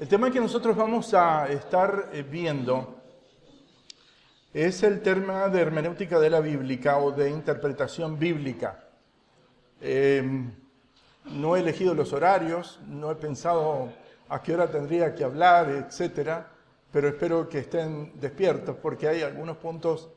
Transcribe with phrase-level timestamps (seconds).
[0.00, 3.00] El tema que nosotros vamos a estar eh, viendo
[4.54, 8.84] es el tema de hermenéutica de la bíblica o de interpretación bíblica.
[9.80, 10.52] Em,
[11.24, 13.92] no he elegido los horarios, no he pensado
[14.28, 16.48] a qué hora tendría que hablar, etcétera,
[16.92, 20.10] pero espero que estén despiertos porque hay algunos puntos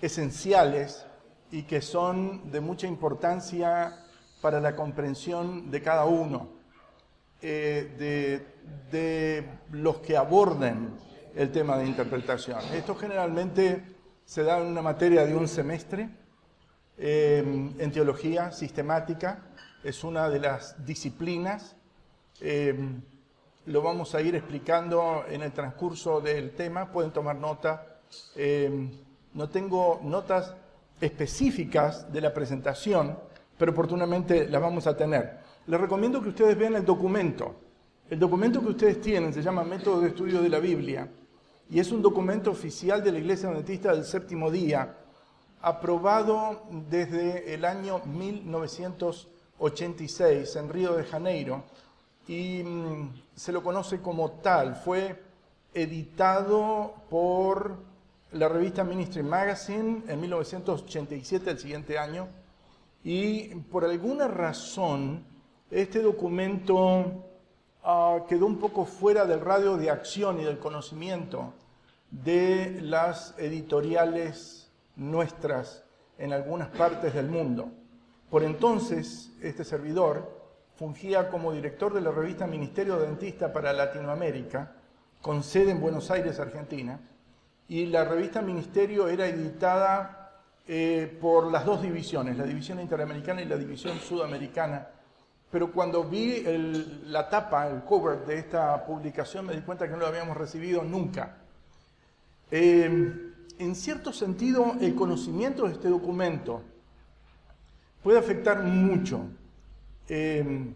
[0.00, 1.04] esenciales
[1.50, 4.02] y que son de mucha importancia
[4.40, 6.59] para la comprensión de cada uno.
[7.42, 8.42] Eh,
[8.90, 10.90] de, los que aborden
[11.34, 12.58] el tema de interpretación.
[12.74, 13.82] Esto generalmente
[14.24, 16.10] se da en una materia de un semestre
[16.98, 17.38] eh,
[17.78, 19.44] en teología sistemática,
[19.84, 21.76] es una de las disciplinas.
[22.40, 22.76] Eh,
[23.66, 28.00] lo vamos a ir explicando en el transcurso del tema, pueden tomar nota.
[29.34, 30.54] no tengo notas
[31.00, 33.18] específicas de la presentación,
[33.56, 37.54] pero oportunamente las vamos a tener les recomiendo que ustedes vean el documento.
[38.10, 41.08] El documento que ustedes tienen se llama Método de Estudio de la Biblia
[41.70, 44.96] y es un documento oficial de la Iglesia Adventista del Séptimo Día,
[45.62, 51.62] aprobado desde el año 1986 en Río de Janeiro
[52.26, 54.74] y mm, se lo conoce como tal.
[54.74, 55.22] Fue
[55.72, 57.76] editado por
[58.32, 62.26] la revista Ministry Magazine en 1987, el siguiente año,
[63.04, 65.29] y por alguna razón
[65.70, 67.24] este documento
[67.84, 71.54] ah, quedó un poco fuera del radio de acción y del conocimiento
[72.10, 75.84] de las editoriales nuestras
[76.18, 77.70] en algunas partes del mundo.
[78.30, 80.40] Por entonces, este servidor
[80.76, 84.72] fungía como director de la revista Ministerio Dentista para Latinoamérica,
[85.22, 87.00] con sede en Buenos Aires, Argentina,
[87.68, 93.44] y la revista Ministerio era editada eh, por las dos divisiones, la división interamericana y
[93.44, 94.88] la división sudamericana
[95.50, 96.44] pero cuando vi
[97.06, 100.84] la tapa, el cover de esta publicación, me di cuenta que no lo habíamos recibido
[100.84, 101.38] nunca.
[102.50, 106.62] Em, en cierto sentido, el conocimiento de este documento
[108.02, 109.22] puede afectar mucho
[110.08, 110.74] em,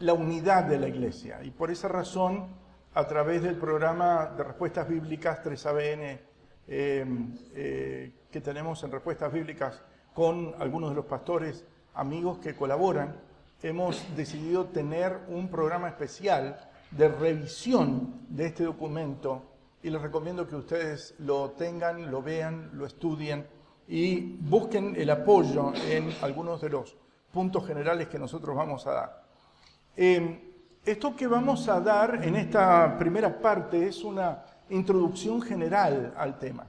[0.00, 1.42] la unidad de la iglesia.
[1.42, 2.48] Y por esa razón,
[2.94, 6.20] a través del programa de respuestas bíblicas 3ABN
[6.68, 13.16] em, eh, que tenemos en respuestas bíblicas con algunos de los pastores amigos que colaboran,
[13.64, 16.60] hemos decidido tener un programa especial
[16.90, 19.42] de revisión de este documento
[19.82, 23.46] y les recomiendo que ustedes lo tengan, lo vean, lo estudien
[23.88, 26.94] y busquen el apoyo en algunos de los
[27.32, 29.24] puntos generales que nosotros vamos a dar.
[29.96, 30.40] Em,
[30.84, 36.66] esto que vamos a dar en esta primera parte es una introducción general al tema.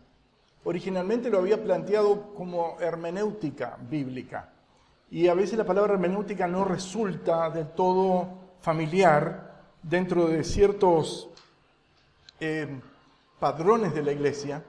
[0.64, 4.55] Originalmente lo había planteado como hermenéutica bíblica
[5.12, 8.28] y a veces la palabra hermenéutica no resulta del todo
[8.62, 11.30] familiar dentro de ciertos
[12.40, 12.80] eh,
[13.40, 14.64] padrones de la iglesia.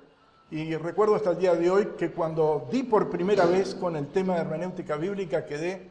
[0.50, 4.08] Y recuerdo hasta el día de hoy que cuando di por primera vez con el
[4.08, 5.90] tema de hermenéutica bíblica quedé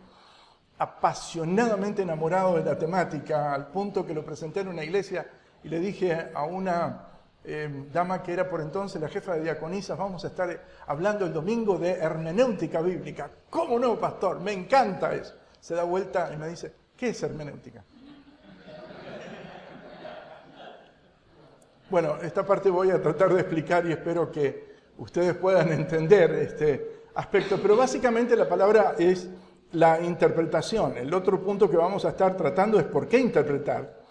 [0.77, 5.29] apasionadamente enamorado de la temática, al punto que lo presenté en una iglesia
[5.63, 7.14] y le dije a una
[7.47, 11.33] Em, dama que era por entonces la jefa de diaconisas, vamos a estar hablando el
[11.33, 13.29] domingo de hermenéutica bíblica.
[13.51, 14.39] ¿Cómo no, pastor?
[14.39, 15.35] Me encanta eso.
[15.59, 17.83] Se da vuelta y me dice, ¿qué es hermenéutica?
[21.87, 27.03] Bueno, esta parte voy a tratar de explicar y espero que ustedes puedan entender este
[27.13, 29.29] aspecto, pero básicamente la palabra es
[29.73, 30.97] la interpretación.
[30.97, 34.04] El otro punto que vamos a estar tratando es por qué interpretar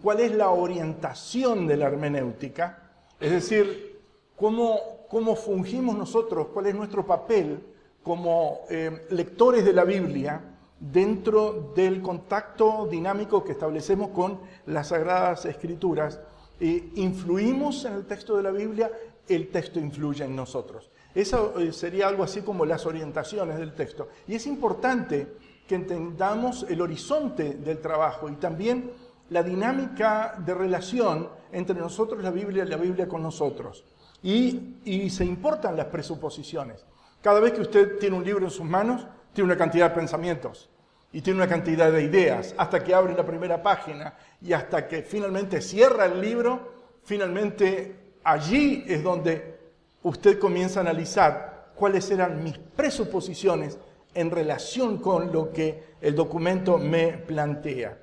[0.00, 4.00] cuál es la orientación de la hermenéutica, es decir,
[4.36, 7.60] cómo, cómo fungimos nosotros, cuál es nuestro papel
[8.02, 10.40] como eh, lectores de la Biblia
[10.78, 16.20] dentro del contacto dinámico que establecemos con las Sagradas Escrituras.
[16.60, 18.90] Influimos en el texto de la Biblia,
[19.28, 20.90] el texto influye en nosotros.
[21.14, 24.08] Eso eh, sería algo así como las orientaciones del texto.
[24.28, 25.26] Y es importante
[25.66, 28.90] que entendamos el horizonte del trabajo y también
[29.30, 33.84] la dinámica de relación entre nosotros, la Biblia, y la Biblia con nosotros.
[34.22, 36.84] Y, se importan las presuposiciones.
[37.22, 40.68] Cada vez que usted tiene un libro en sus manos, tiene una cantidad de pensamientos
[41.12, 45.02] y tiene una cantidad de ideas, hasta que abre la primera página y hasta que
[45.02, 46.72] finalmente cierra el libro,
[47.02, 49.58] finalmente allí es donde
[50.02, 53.78] usted comienza a analizar cuáles eran mis presuposiciones
[54.14, 57.98] en relación con lo que el documento me plantea.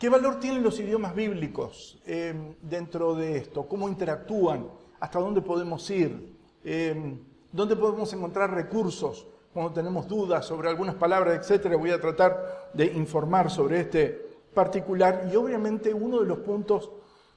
[0.00, 3.68] ¿Qué valor tienen los idiomas bíblicos eh, dentro de esto?
[3.68, 4.66] ¿Cómo interactúan?
[4.98, 6.38] ¿Hasta dónde podemos ir?
[6.64, 7.18] Eh,
[7.52, 11.76] ¿Dónde podemos encontrar recursos cuando tenemos dudas sobre algunas palabras, etcétera?
[11.76, 16.90] Voy a tratar de informar sobre este particular y obviamente uno de los puntos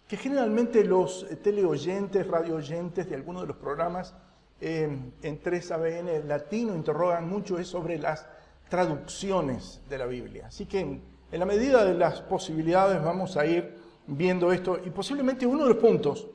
[0.07, 4.15] que generalmente los teleoyentes, radioyentes de algunos de los programas
[4.61, 8.25] eh, en 3ABN latino interrogan mucho es sobre las
[8.69, 10.47] traducciones de la Biblia.
[10.47, 11.01] Así que
[11.33, 13.77] en, la medida de las posibilidades vamos a ir
[14.07, 16.27] viendo esto y posiblemente uno de los puntos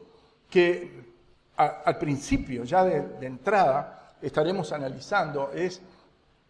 [0.51, 1.09] que
[1.57, 5.81] al principio, ya de entrada, estaremos analizando es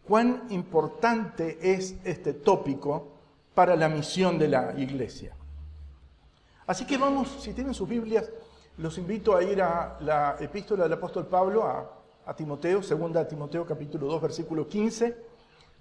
[0.07, 3.09] cuán importante es este tópico
[3.55, 5.35] para la misión de la iglesia.
[6.67, 8.31] Así que vamos, si tienen sus Biblias,
[8.77, 11.95] los invito a ir a la epístola del apóstol Pablo a,
[12.37, 15.17] Timoteo, segunda Timoteo capítulo 2, versículo 15,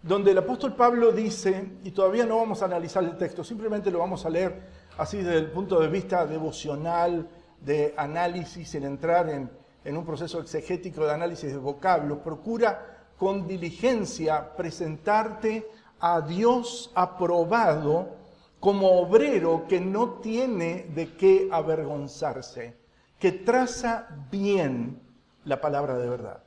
[0.01, 3.99] donde el apóstol Pablo dice, y todavía no vamos a analizar el texto, simplemente lo
[3.99, 4.61] vamos a leer
[4.97, 7.27] así desde el punto de vista devocional,
[7.61, 9.49] de análisis, sin entrar en,
[9.83, 15.67] en un proceso exegético de análisis de vocablos, procura con diligencia presentarte
[15.99, 18.15] a Dios aprobado
[18.59, 22.75] como obrero que no tiene de qué avergonzarse,
[23.19, 24.99] que traza bien
[25.45, 26.43] la palabra de verdad.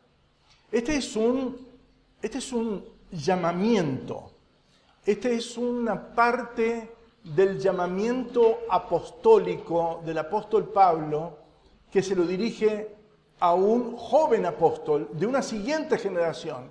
[0.71, 1.57] Este es un,
[2.23, 4.31] este es un llamamiento,
[5.05, 6.91] este es una parte
[7.25, 11.39] del llamamiento apostólico del apóstol Pablo
[11.91, 12.95] que se lo dirige
[13.41, 16.71] a un joven apóstol de una siguiente generación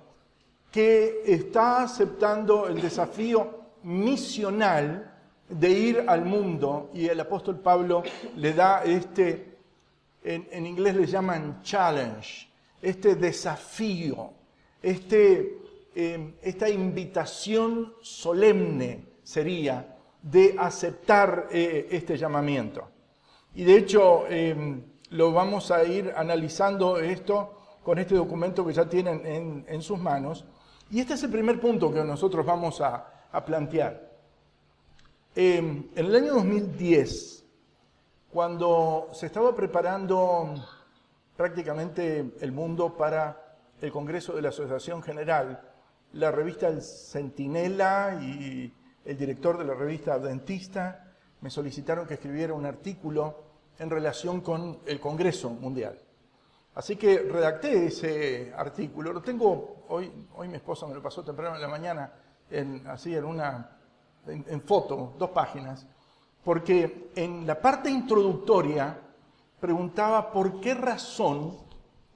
[0.70, 5.12] que está aceptando el desafío misional
[5.48, 8.02] de ir al mundo y el apóstol Pablo
[8.36, 9.56] le da este,
[10.22, 12.48] en, inglés le llaman challenge,
[12.80, 14.30] este desafío,
[14.80, 15.58] este,
[16.00, 22.88] em, esta invitación solemne sería de aceptar eh, este llamamiento.
[23.54, 28.88] Y de hecho, em, lo vamos a ir analizando esto con este documento que ya
[28.88, 30.44] tienen en, sus manos.
[30.90, 33.06] Y este es el primer punto que nosotros vamos a,
[33.44, 34.10] plantear.
[35.34, 37.44] Em, en el año 2010,
[38.32, 40.54] cuando se estaba preparando
[41.36, 45.69] prácticamente el mundo para el Congreso de la Asociación General,
[46.12, 48.72] la revista El Centinela y
[49.04, 51.06] el director de la revista Adventista
[51.40, 55.98] me solicitaron que escribiera un artículo en relación con el Congreso Mundial.
[56.74, 61.56] Así que redacté ese artículo, lo tengo, hoy, hoy mi esposa me lo pasó temprano
[61.56, 62.12] en la mañana,
[62.50, 63.78] en, así en una,
[64.26, 65.86] en, foto, dos páginas,
[66.44, 68.98] porque en la parte introductoria
[69.58, 71.56] preguntaba por qué razón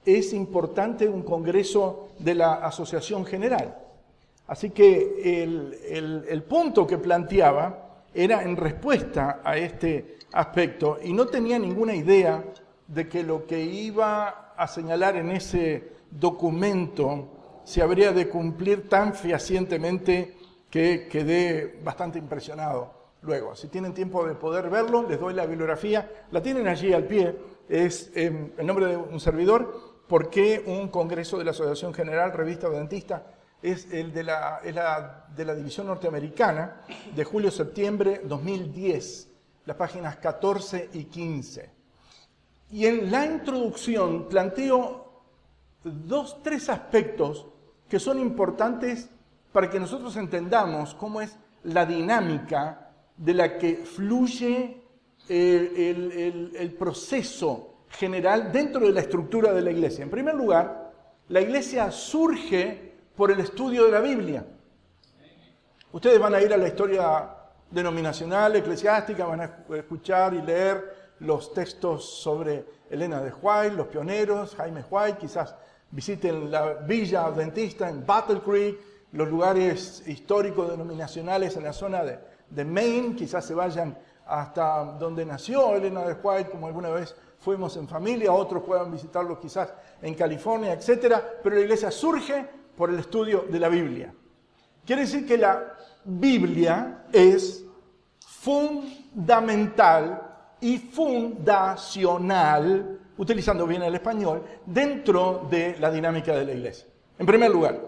[0.05, 3.84] es importante un congreso de la Asociación General.
[4.47, 11.25] Así que el, el punto que planteaba era en respuesta a este aspecto y no
[11.25, 12.43] tenía ninguna idea
[12.87, 17.29] de que lo que iba a señalar en ese documento
[17.63, 20.35] se habría de cumplir tan fehacientemente
[20.69, 23.55] que quedé bastante impresionado luego.
[23.55, 27.35] Si tienen tiempo de poder verlo, les doy la bibliografía, la tienen allí al pie,
[27.67, 32.31] es em, el nombre de un servidor, ¿por qué un congreso de la Asociación General
[32.31, 33.25] Revista Dentista?
[33.61, 36.81] Es el de la, es la de la División Norteamericana
[37.15, 39.29] de julio-septiembre 2010
[39.65, 41.69] las páginas 14 y 15.
[42.71, 45.23] Y en la introducción planteo
[45.83, 47.47] dos, tres aspectos
[47.89, 49.09] que son importantes
[49.51, 54.81] para que nosotros entendamos cómo es la dinámica de la que fluye
[55.29, 60.03] el, el proceso general dentro de la estructura de la iglesia.
[60.03, 60.91] En primer lugar,
[61.29, 64.45] la iglesia surge por el estudio de la Biblia.
[65.91, 67.29] Ustedes van a ir a la historia
[67.71, 74.55] denominacional, eclesiástica, van a escuchar y leer los textos sobre Elena de White, los pioneros,
[74.55, 75.55] Jaime White, quizás
[75.91, 78.77] visiten la villa adventista en Battle Creek,
[79.13, 85.75] los lugares históricos denominacionales en la zona de, Maine, quizás se vayan hasta donde nació
[85.75, 90.73] Elena de White, como alguna vez fuimos en familia, otros puedan visitarlo quizás en California,
[90.73, 91.15] etc.
[91.41, 92.45] Pero la iglesia surge
[92.77, 94.13] por el estudio de la Biblia.
[94.85, 97.63] Quiere decir que la Biblia es
[98.19, 100.21] fundamental
[100.61, 106.87] y fundacional, utilizando bien el español, dentro de la dinámica de la iglesia.
[107.17, 107.79] En primer lugar,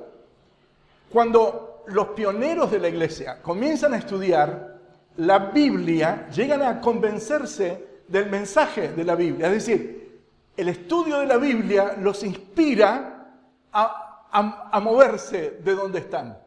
[1.11, 4.77] cuando los pioneros de la iglesia comienzan a estudiar
[5.17, 9.47] la Biblia, llegan a convencerse del mensaje de la Biblia.
[9.47, 10.21] Es decir,
[10.55, 13.33] el estudio de la Biblia los inspira
[13.71, 14.06] a,
[14.39, 16.37] a moverse de donde están.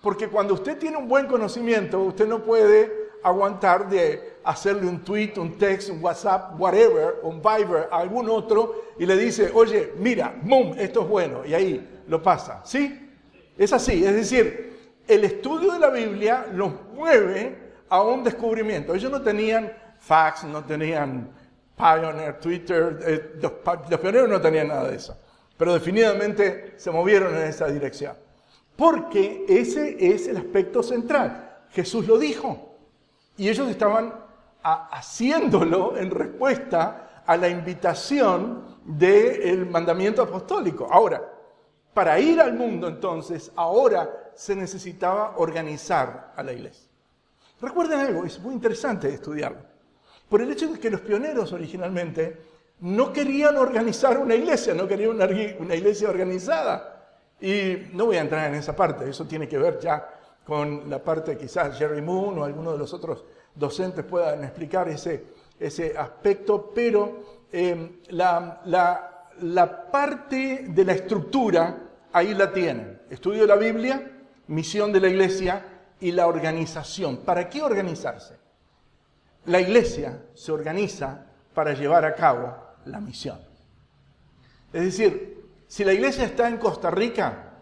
[0.00, 5.32] Porque cuando usted tiene un buen conocimiento, usted no puede aguantar de hacerle un tweet,
[5.36, 10.34] un text, un WhatsApp, whatever, un Viber a algún otro y le dice, oye, mira,
[10.42, 12.62] boom, esto es bueno, y ahí lo pasa.
[12.64, 13.10] ¿Sí?
[13.58, 17.56] Es así, es decir, el estudio de la Biblia nos mueve
[17.88, 18.94] a un descubrimiento.
[18.94, 21.30] Ellos no tenían fax, no tenían
[21.76, 23.52] Pioneer, Twitter, eh, los,
[23.90, 25.16] los pioneros no tenían nada de eso,
[25.56, 28.14] pero definitivamente se movieron en esa dirección.
[28.76, 31.64] Porque ese es el aspecto central.
[31.70, 32.76] Jesús lo dijo
[33.36, 34.14] y ellos estaban
[34.62, 40.88] haciéndolo en respuesta a la invitación del mandamiento apostólico.
[40.90, 41.22] Ahora,
[41.94, 46.88] para ir al mundo entonces, ahora se necesitaba organizar a la iglesia.
[47.60, 49.60] Recuerden algo, es muy interesante estudiarlo.
[50.28, 52.38] Por el hecho de que los pioneros originalmente
[52.80, 56.92] no querían organizar una iglesia, no querían una, iglesia organizada.
[57.40, 60.08] Y no voy a entrar en esa parte, eso tiene que ver ya
[60.44, 65.24] con la parte quizás Jerry Moon o alguno de los otros docentes puedan explicar ese,
[65.58, 71.76] ese aspecto, pero eh, la, la, la parte de la estructura
[72.12, 73.02] ahí la tienen.
[73.10, 75.64] Estudio de la Biblia, misión de la iglesia
[76.00, 77.18] y la organización.
[77.18, 78.36] ¿Para qué organizarse?
[79.46, 83.38] La iglesia se organiza para llevar a cabo la misión.
[84.72, 87.52] Es decir, si la iglesia está en Costa Rica,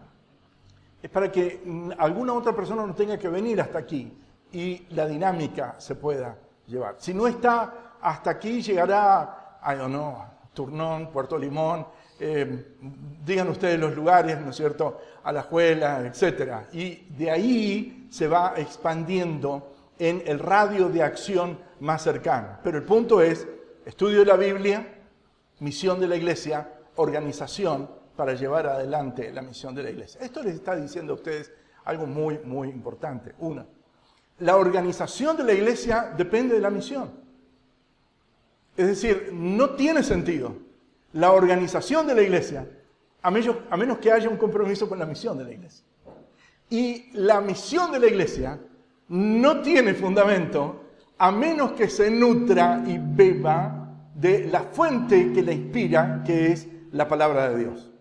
[1.02, 1.62] es para que
[1.99, 4.12] alguna otra persona no tenga que venir hasta aquí
[4.52, 6.97] y la dinámica se pueda llevar.
[6.99, 10.16] Si no está hasta aquí, llegará, I don't know,
[10.52, 11.87] Turnón, Puerto Limón,
[12.19, 12.76] eh,
[13.25, 16.73] digan ustedes los lugares, ¿no es cierto?, a la escuela, etc.
[16.73, 22.59] Y de ahí se va expandiendo en el radio de acción más cercano.
[22.62, 23.47] Pero el punto es,
[23.85, 24.94] estudio de la Biblia,
[25.61, 30.21] misión de la iglesia, organización para llevar adelante la misión de la iglesia.
[30.21, 31.53] Esto les está diciendo a ustedes
[31.85, 33.35] algo muy, muy importante.
[33.39, 33.67] Una,
[34.39, 37.11] la organización de la iglesia depende de la misión.
[38.77, 40.57] Es decir, no tiene sentido
[41.13, 42.69] la organización de la iglesia
[43.23, 45.85] a menos, a menos que haya un compromiso con la misión de la iglesia.
[46.71, 48.59] Y la misión de la iglesia
[49.09, 50.85] no tiene fundamento
[51.19, 53.84] a menos que se nutra y beba
[54.25, 57.93] de la fuente que la inspira, que es la palabra de Dios.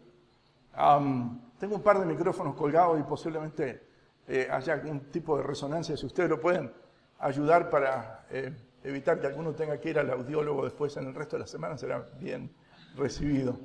[1.59, 3.83] tengo un par de micrófonos colgados y posiblemente
[4.29, 5.97] eh, haya algún tipo de resonancia.
[5.97, 6.71] Si ustedes lo pueden
[7.19, 8.53] ayudar para eh,
[8.85, 11.77] evitar que alguno tenga que ir al audiólogo después en el resto de la semana,
[11.77, 12.49] será bien
[12.95, 13.59] recibido.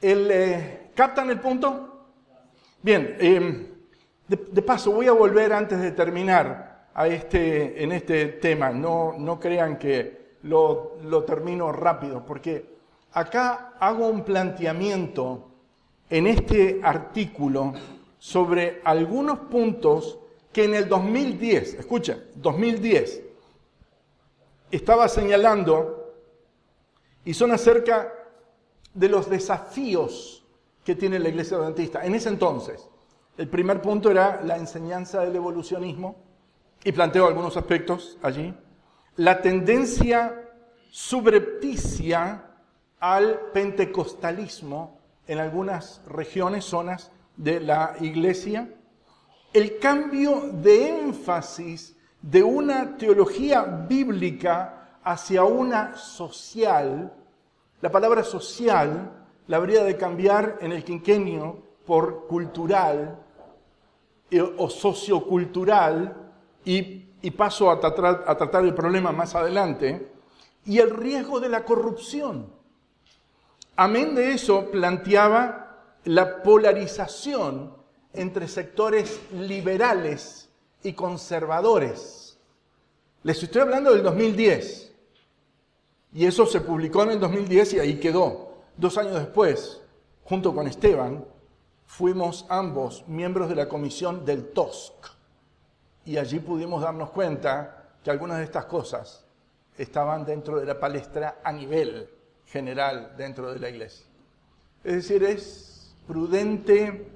[0.00, 2.06] El, eh, ¿Captan el punto?
[2.80, 3.66] Bien, em,
[4.28, 8.70] de, paso voy a volver antes de terminar a este, en este tema.
[8.70, 12.76] No, no crean que lo, termino rápido, porque
[13.12, 15.48] acá hago un planteamiento
[16.10, 17.72] en este artículo
[18.18, 20.18] sobre algunos puntos
[20.52, 23.22] que en el 2010, escuchen, 2010,
[24.70, 26.14] estaba señalando
[27.24, 28.12] y son acerca
[28.94, 30.44] de los desafíos
[30.84, 32.04] que tiene la Iglesia Adventista.
[32.04, 32.88] En ese entonces,
[33.38, 36.16] el primer punto era la enseñanza del evolucionismo,
[36.84, 38.54] y planteo algunos aspectos allí.
[39.16, 40.48] La tendencia
[40.90, 42.46] subrepticia
[42.98, 48.68] al pentecostalismo en algunas regiones, zonas de la iglesia,
[49.52, 57.12] el cambio de énfasis de una teología bíblica hacia una social,
[57.82, 59.12] la palabra social
[59.46, 63.18] la habría de cambiar en el quinquenio por cultural
[64.30, 66.16] eh, o sociocultural
[66.64, 70.12] y, y paso a tratar, el problema más adelante,
[70.64, 72.52] y el riesgo de la corrupción.
[73.76, 77.74] Amén de eso planteaba la polarización
[78.12, 80.50] entre sectores liberales
[80.82, 82.38] y conservadores.
[83.22, 84.92] Les estoy hablando del 2010.
[86.14, 88.56] Y eso se publicó en el 2010 y ahí quedó.
[88.76, 89.80] Dos años después,
[90.24, 91.24] junto con Esteban,
[91.86, 95.21] fuimos ambos miembros de la comisión del TOSC.
[96.04, 99.24] Y allí pudimos darnos cuenta que algunas de estas cosas
[99.78, 102.08] estaban dentro de la palestra a nivel
[102.46, 104.06] general dentro de la iglesia.
[104.84, 107.08] Es decir, es prudente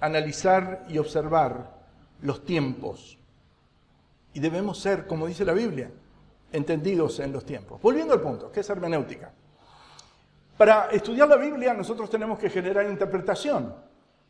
[0.00, 1.74] analizar y observar
[2.22, 3.18] los tiempos.
[4.32, 5.90] Y debemos ser, como dice la Biblia,
[6.52, 7.80] entendidos en los tiempos.
[7.80, 9.32] Volviendo al punto, ¿qué es hermenéutica?
[10.56, 13.74] Para estudiar la Biblia nosotros tenemos que generar interpretación.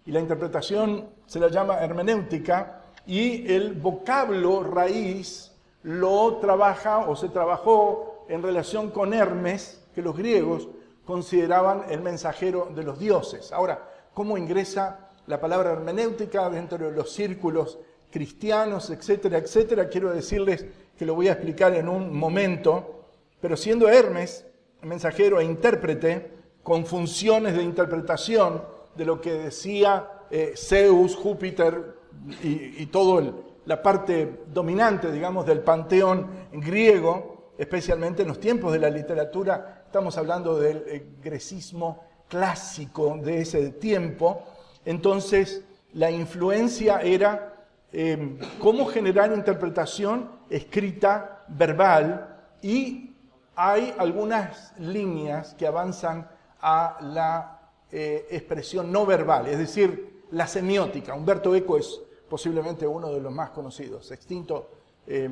[0.07, 7.29] Y la interpretación se la llama hermenéutica y el vocablo raíz lo trabaja o se
[7.29, 10.69] trabajó en relación con Hermes, que los griegos
[11.05, 13.53] consideraban el mensajero de los dioses.
[13.53, 17.79] Ahora, cómo ingresa la palabra hermenéutica dentro de los círculos
[18.11, 19.89] cristianos, etcétera, etcétera.
[19.89, 20.65] Quiero decirles
[20.97, 23.07] que lo voy a explicar en un momento,
[23.41, 24.47] pero siendo Hermes
[24.83, 26.33] mensajero e intérprete,
[26.63, 28.63] con funciones de interpretación
[28.95, 31.95] de lo que decía eh, Zeus, Júpiter
[32.43, 33.35] y, todo el
[33.67, 40.19] la parte dominante, digamos, del panteón griego, especialmente en los tiempos de la literatura, estamos
[40.19, 44.43] hablando del eh, grecismo clásico de ese tiempo,
[44.85, 47.55] entonces la influencia era
[47.93, 53.15] eh, cómo generar interpretación escrita, verbal, y
[53.57, 56.29] hay algunas líneas que avanzan
[56.61, 57.61] a la
[57.93, 61.15] eh, expresión no verbal, es decir, la semiótica.
[61.15, 64.71] Humberto Eco es posiblemente uno de los más conocidos, extinto
[65.07, 65.31] eh,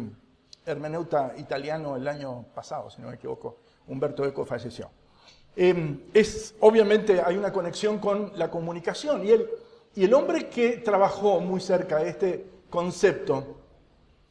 [0.65, 3.59] hermeneuta italiano el año pasado, si no me equivoco,
[3.89, 4.91] Humberto Eco falleció.
[5.55, 9.51] Em, es, obviamente hay una conexión con la comunicación y el,
[9.95, 13.59] y el hombre que trabajó muy cerca de este concepto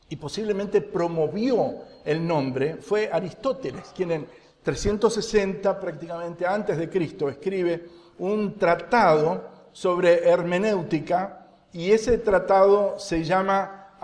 [0.09, 4.27] y posiblemente promovió el nombre fue Aristóteles, quien en
[4.63, 7.87] 360 prácticamente antes de Cristo escribe
[8.17, 13.95] un tratado sobre hermenéutica y ese tratado se llama,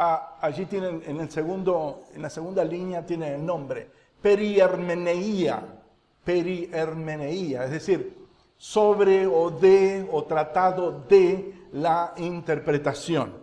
[0.42, 3.90] allí tienen en, el segundo, en la segunda línea tiene el nombre,
[4.22, 5.62] Perihermeneía,
[6.24, 13.34] Perihermeneía, es decir, sobre o de o tratado de la interpretación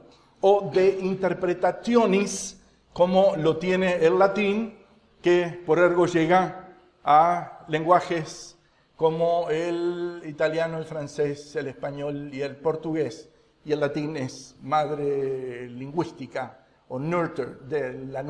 [0.40, 2.60] o de interpretationis,
[2.92, 4.74] como lo tiene el latín,
[5.22, 6.68] que por ergo llega
[7.02, 8.54] a lenguajes
[8.96, 13.28] como el italiano, el francés, el español y el portugués.
[13.64, 18.22] Y el latín es madre lingüística o nurture, de la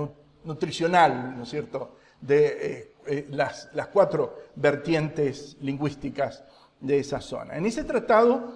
[0.45, 6.45] nutricional, ¿no es cierto?, de eh, eh, las, las cuatro vertientes lingüísticas
[6.81, 7.57] de esa zona.
[7.57, 8.55] En ese tratado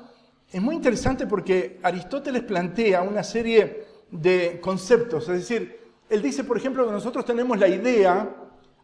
[0.50, 6.56] es muy interesante porque Aristóteles plantea una serie de conceptos, es decir, él dice, por
[6.56, 8.34] ejemplo, que nosotros tenemos la idea,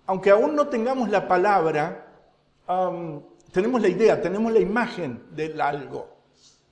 [0.07, 2.04] aunque aún no tengamos la palabra,
[3.53, 6.09] tenemos la idea, tenemos la imagen del algo.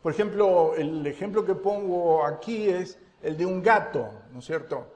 [0.03, 4.87] Por ejemplo, el ejemplo que pongo aquí es el de un gato, ¿no es cierto?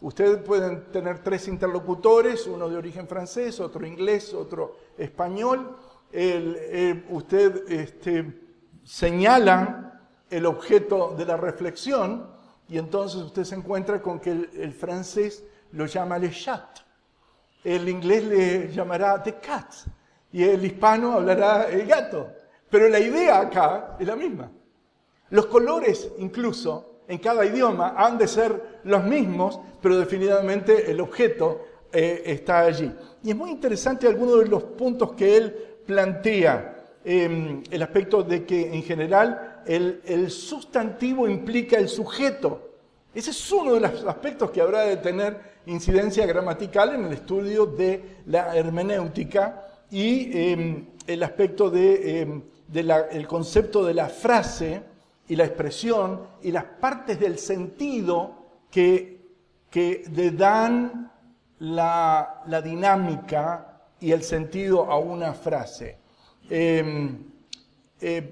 [0.00, 5.76] Ustedes pueden tener tres interlocutores, uno de origen francés, otro inglés, otro español.
[7.08, 8.40] Usted este,
[8.84, 12.26] señala el objeto de la reflexión
[12.68, 16.80] y entonces usted se encuentra con que el, francés lo llama le chat,
[17.62, 19.72] el inglés le llamará the cat
[20.32, 22.30] y el hispano hablará el gato.
[22.70, 24.50] Pero la idea acá es la misma.
[25.30, 31.64] Los colores incluso en cada idioma han de ser los mismos, pero definitivamente el objeto
[31.92, 32.90] eh, está allí.
[33.22, 36.72] Y es muy interesante algunos de los puntos que él plantea.
[37.04, 42.70] Em, el aspecto de que en general el, sustantivo implica el sujeto.
[43.12, 47.66] Ese es uno de los aspectos que habrá de tener incidencia gramatical en el estudio
[47.66, 52.42] de la hermenéutica y em, el aspecto de, em,
[53.28, 54.82] concepto de la frase
[55.28, 58.34] y la expresión y las partes del sentido
[58.70, 59.20] que,
[59.70, 61.12] que le dan
[61.58, 65.98] la, la dinámica y el sentido a una frase.
[66.48, 67.24] Em,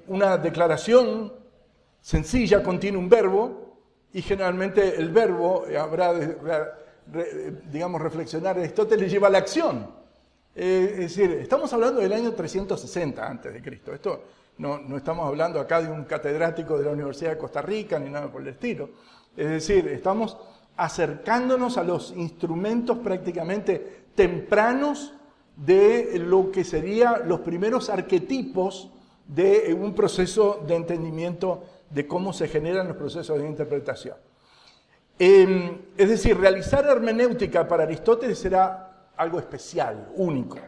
[0.09, 1.33] una declaración
[2.01, 3.77] sencilla contiene un verbo
[4.13, 10.00] y generalmente el verbo habrá de, digamos, reflexionar Aristóteles lleva a la acción.
[10.55, 13.93] Eh, es decir, estamos hablando del año 360 antes de Cristo.
[13.93, 14.23] Esto
[14.59, 18.11] no, no, estamos hablando acá de un catedrático de la Universidad de Costa Rica ni
[18.11, 18.91] nada por el estilo.
[19.37, 20.37] Es decir, estamos
[20.77, 25.15] acercándonos a los instrumentos prácticamente tempranos
[25.57, 28.91] de lo que serían los primeros arquetipos
[29.27, 34.17] de un proceso de entendimiento de cómo se generan los procesos de interpretación.
[35.19, 38.90] Em, es decir, realizar hermenéutica para Aristóteles era
[39.21, 40.59] algo especial, único.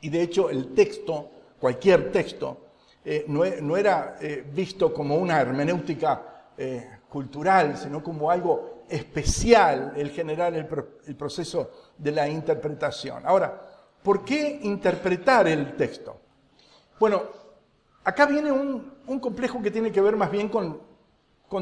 [0.00, 2.66] Y de hecho el texto, cualquier texto,
[3.04, 9.92] eh, e, no, era eh, visto como una hermenéutica eh, cultural, sino como algo especial
[9.96, 10.68] el generar el,
[11.06, 13.26] el proceso de la interpretación.
[13.26, 13.60] Ahora,
[14.06, 16.16] ¿Por qué interpretar el texto?
[17.00, 17.24] Bueno,
[18.04, 20.80] acá viene un, complejo que tiene que ver más bien con,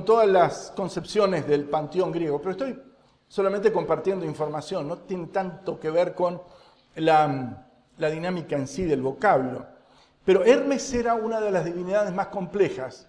[0.05, 2.79] todas las concepciones del panteón griego, pero estoy
[3.29, 6.41] solamente compartiendo información, no tiene tanto que ver con
[6.97, 7.67] la,
[7.99, 9.67] dinámica en sí del vocablo.
[10.25, 13.07] Pero Hermes era una de las divinidades más complejas,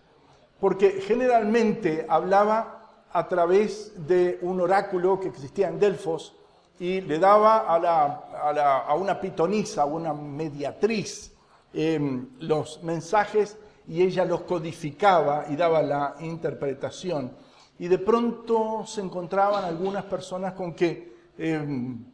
[0.60, 6.36] porque generalmente hablaba a través de un oráculo que existía en Delfos,
[6.80, 11.34] y le daba a, una pitonisa, a una mediatriz,
[11.74, 17.32] em, los mensajes y ella los codificaba y daba la interpretación.
[17.80, 22.06] Y de pronto se encontraban algunas personas con que em,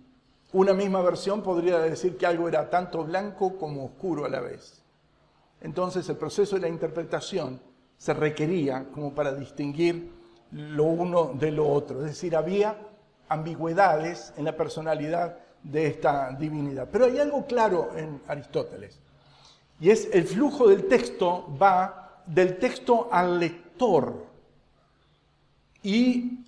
[0.54, 4.82] una misma versión podría decir que algo era tanto blanco como oscuro a la vez.
[5.62, 7.62] Entonces el proceso de la interpretación
[7.98, 10.12] se requería como para distinguir
[10.52, 12.00] lo uno de lo otro.
[12.00, 12.76] Es decir, había
[13.30, 16.90] ambigüedades en la personalidad de esta divinidad.
[16.92, 19.00] Pero hay algo claro en Aristóteles,
[19.80, 24.31] y es el flujo del texto va del texto al lector.
[25.84, 26.40] Y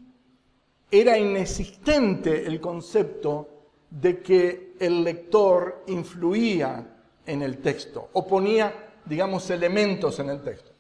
[0.92, 3.50] era inexistente el concepto
[3.90, 6.88] de que el lector influía
[7.26, 10.72] en el texto o ponía, digamos, elementos en el texto.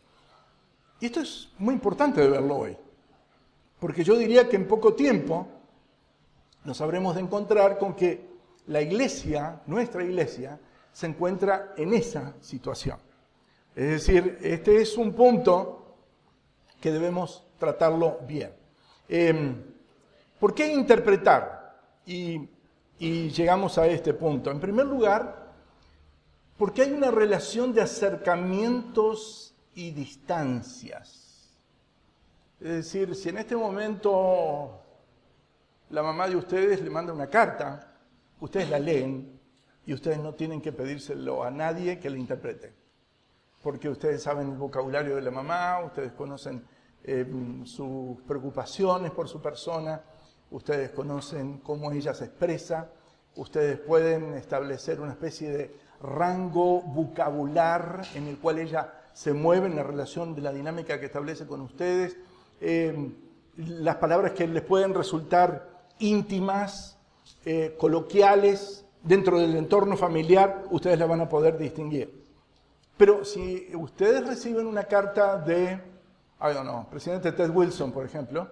[0.99, 2.77] Y esto es muy importante de verlo hoy,
[3.79, 5.47] porque yo diría que en poco tiempo
[6.63, 8.33] nos habremos de encontrar con que
[8.67, 10.59] la iglesia, nuestra iglesia,
[10.91, 12.97] se encuentra en esa situación.
[13.75, 15.95] Es decir, este es un punto
[16.79, 18.51] que debemos tratarlo bien.
[19.07, 19.63] Em,
[20.39, 21.79] ¿Por qué interpretar?
[22.05, 22.49] Y,
[22.99, 24.51] y llegamos a este punto.
[24.51, 25.53] En primer lugar,
[26.57, 31.59] porque hay una relación de acercamientos y distancias.
[32.59, 34.81] Es decir, si en este momento
[35.89, 37.95] la mamá de ustedes le manda una carta,
[38.39, 39.39] ustedes la leen
[39.85, 42.73] y ustedes no tienen que pedírselo a nadie que la interprete.
[43.61, 46.65] Porque ustedes saben el vocabulario de la mamá, ustedes conocen
[47.03, 47.25] eh,
[47.65, 50.01] sus preocupaciones por su persona,
[50.51, 52.89] ustedes conocen cómo ella se expresa,
[53.35, 59.75] ustedes pueden establecer una especie de rango vocabular en el cual ella se mueve en
[59.75, 62.17] la relación de la dinámica que establece con ustedes,
[62.61, 63.11] eh,
[63.57, 66.97] las palabras que les pueden resultar íntimas,
[67.45, 72.23] eh, coloquiales, dentro del entorno familiar, ustedes la van a poder distinguir.
[72.97, 75.79] Pero si ustedes reciben una carta de,
[76.41, 78.47] I don't know, presidente Ted Wilson, por ejemplo,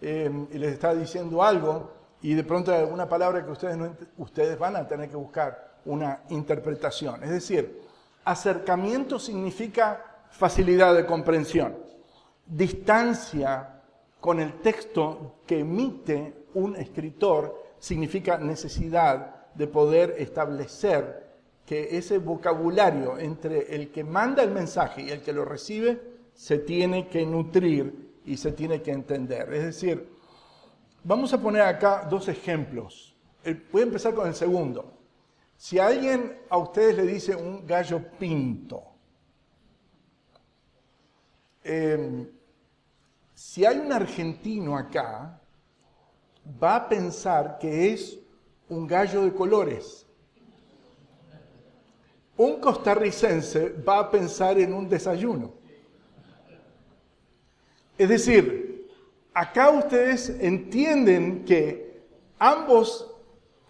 [0.00, 3.96] eh, y les está diciendo algo, y de pronto hay alguna palabra que ustedes no
[4.18, 7.22] ustedes van a tener que buscar una interpretación.
[7.24, 7.82] Es decir,
[8.24, 11.76] acercamiento significa facilidad de comprensión.
[12.46, 13.80] Distancia
[14.20, 21.32] con el texto que emite un escritor significa necesidad de poder establecer
[21.66, 26.58] que ese vocabulario entre el que manda el mensaje y el que lo recibe se
[26.58, 29.52] tiene que nutrir y se tiene que entender.
[29.52, 30.08] Es decir,
[31.04, 33.16] vamos a poner acá dos ejemplos.
[33.72, 34.98] Voy a empezar con el segundo.
[35.56, 38.82] Si alguien a ustedes le dice un gallo pinto,
[41.64, 42.28] eh,
[43.34, 45.40] si hay un argentino acá,
[46.62, 48.18] va a pensar que es
[48.68, 50.06] un gallo de colores.
[52.36, 55.61] Un costarricense va a pensar en un desayuno.
[58.02, 58.90] Es decir,
[59.32, 62.02] acá ustedes entienden que
[62.36, 63.14] ambos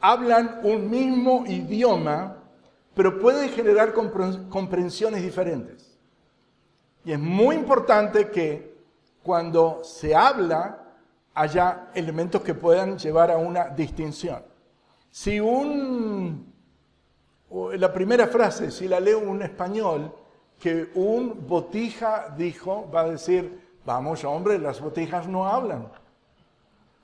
[0.01, 2.39] hablan un mismo idioma,
[2.95, 5.99] pero pueden generar comprensiones diferentes.
[7.05, 8.75] Y es muy importante que
[9.23, 10.83] cuando se habla
[11.35, 14.43] haya elementos que puedan llevar a una distinción.
[15.11, 16.51] Si un,
[17.75, 20.11] la primera frase, si la leo un español,
[20.59, 25.89] que un botija dijo, va a decir, vamos hombre, las botijas no hablan.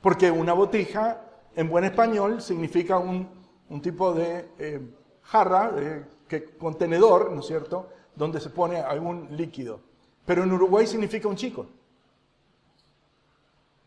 [0.00, 1.20] Porque una botija,
[1.56, 3.28] en buen español, significa un,
[3.82, 4.80] tipo de eh,
[5.22, 5.72] jarra,
[6.28, 9.80] que, contenedor, ¿no es cierto?, donde se pone algún líquido.
[10.24, 11.66] Pero en Uruguay significa un chico.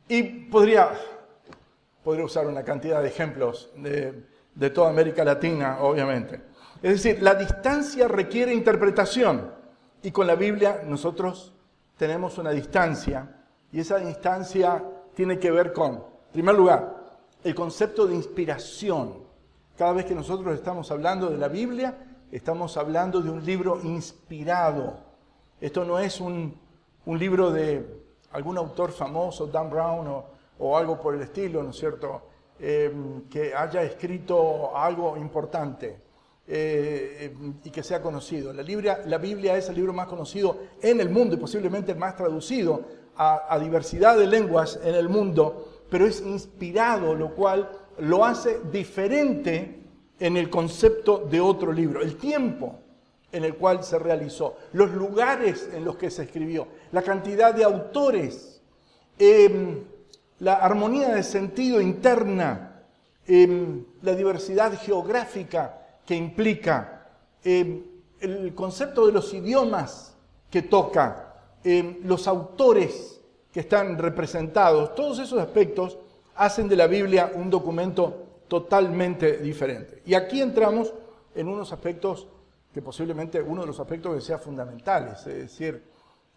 [0.07, 0.89] Y podría,
[2.03, 6.41] podría usar una cantidad de ejemplos de toda América Latina, obviamente.
[6.81, 9.51] Es decir, la distancia requiere interpretación.
[10.03, 11.53] Y con la Biblia nosotros
[12.01, 13.29] tenemos una distancia.
[13.71, 14.83] Y esa distancia
[15.13, 16.95] tiene que ver con, en primer lugar,
[17.43, 19.19] el concepto de inspiración.
[19.77, 21.95] Cada vez que nosotros estamos hablando de la Biblia,
[22.31, 24.97] estamos hablando de un libro inspirado.
[25.59, 26.59] Esto no es un,
[27.05, 30.23] un libro de algún autor famoso, Dan Brown
[30.57, 32.23] o, algo por el estilo, ¿no es cierto?,
[32.59, 36.01] em, que haya escrito algo importante
[36.53, 38.51] eh, em, y que sea conocido.
[38.51, 42.81] La Biblia, es el libro más conocido en el mundo y posiblemente el más traducido
[43.15, 48.59] a, a diversidad de lenguas en el mundo, pero es inspirado, lo cual lo hace
[48.69, 49.79] diferente
[50.19, 52.01] en el concepto de otro libro.
[52.01, 52.81] El tiempo
[53.31, 57.63] en el cual se realizó, los lugares en los que se escribió, la cantidad de
[57.63, 58.61] autores,
[59.17, 59.85] em,
[60.39, 62.83] la armonía de sentido interna,
[63.25, 65.80] em, la diversidad geográfica
[66.11, 67.07] que implica,
[67.41, 67.85] em,
[68.19, 70.13] el concepto de los idiomas
[70.49, 71.37] que toca,
[72.03, 75.97] los autores que están representados, todos esos aspectos
[76.35, 80.01] hacen de la Biblia un documento totalmente diferente.
[80.05, 80.93] Y aquí entramos
[81.33, 82.27] en unos aspectos
[82.73, 85.81] que posiblemente uno de los aspectos que sea fundamentales, es decir,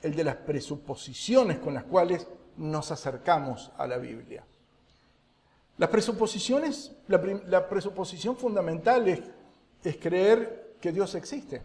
[0.03, 4.45] el de las presuposiciones con las cuales nos acercamos a la Biblia.
[5.79, 9.21] Las presuposiciones, la, presuposición fundamental es,
[9.85, 11.63] es creer que Dios existe.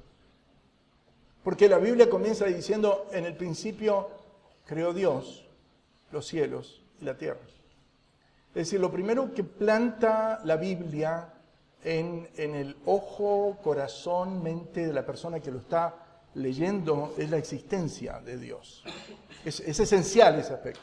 [1.44, 4.10] Porque la Biblia comienza diciendo, en el principio
[4.66, 5.46] creó Dios
[6.12, 7.40] los cielos y la tierra.
[8.50, 11.34] Es decir, lo primero que planta la Biblia
[11.84, 15.96] en, el ojo, corazón, mente de la persona que lo está
[16.34, 18.84] leyendo es la existencia de Dios.
[19.46, 20.82] Es, esencial ese aspecto.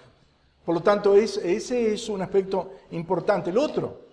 [0.65, 3.51] Por lo tanto, ese es un aspecto importante.
[3.51, 4.06] El otro,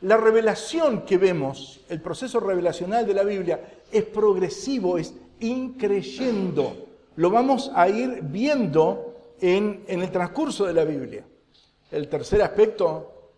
[0.00, 6.86] la revelación que vemos, el proceso revelacional de la Biblia, es progresivo, es increyendo.
[7.16, 11.24] Lo vamos a ir viendo en, en el transcurso de la Biblia.
[11.90, 13.32] El tercer aspecto,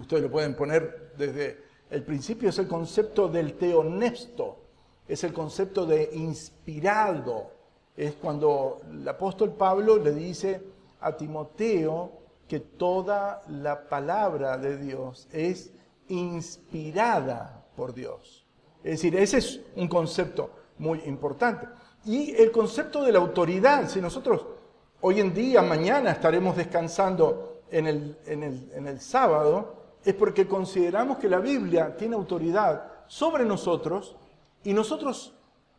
[0.00, 4.58] ustedes lo pueden poner desde el principio, es el concepto del teonesto,
[5.06, 7.50] es el concepto de inspirado.
[7.96, 10.62] Es cuando el apóstol Pablo le dice
[11.00, 12.12] a Timoteo
[12.48, 15.72] que toda la palabra de Dios es
[16.08, 18.46] inspirada por Dios.
[18.82, 21.66] Es decir, ese es un concepto muy importante.
[22.04, 24.46] Y el concepto de la autoridad, si nosotros
[25.00, 31.28] hoy en día, mañana estaremos descansando en el, en el sábado, es porque consideramos que
[31.28, 34.16] la Biblia tiene autoridad sobre nosotros
[34.62, 35.34] y nosotros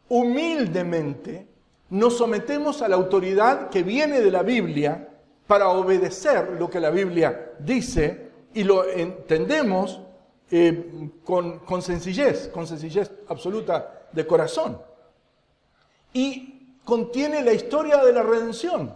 [0.10, 1.48] humildemente
[1.90, 5.08] nos sometemos a la autoridad que viene de la Biblia
[5.48, 10.02] para obedecer lo que la Biblia dice y lo entendemos
[10.50, 14.82] eh, con, sencillez, con sencillez absoluta de corazón.
[16.14, 18.96] Y contiene la historia de la redención,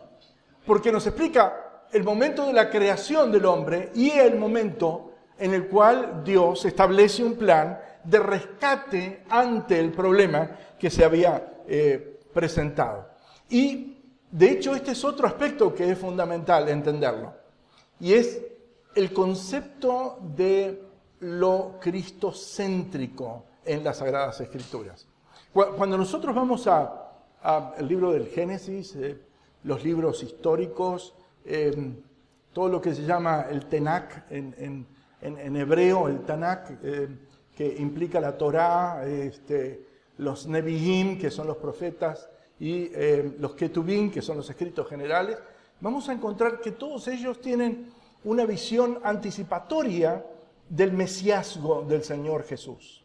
[0.65, 5.67] porque nos explica el momento de la creación del hombre y el momento en el
[5.67, 13.09] cual Dios establece un plan de rescate ante el problema que se había eh, presentado.
[13.49, 13.97] Y
[14.31, 17.33] de hecho este es otro aspecto que es fundamental entenderlo,
[17.99, 18.41] y es
[18.95, 20.90] el concepto de
[21.21, 25.07] lo cristocéntrico en las Sagradas Escrituras.
[25.53, 29.19] Cuando nosotros vamos al libro del Génesis, eh,
[29.63, 31.13] los libros históricos,
[31.45, 31.93] eh,
[32.53, 37.07] todo lo que se llama el Tenach en hebreo, el Tanakh, eh,
[37.55, 39.85] que implica la Torá, este,
[40.17, 42.29] los Nevi'im, que son los profetas,
[42.59, 45.37] y eh, los Ketubim, que son los escritos generales,
[45.79, 47.91] vamos a encontrar que todos ellos tienen
[48.23, 50.23] una visión anticipatoria
[50.71, 53.03] del mesiasgo del Señor Jesús.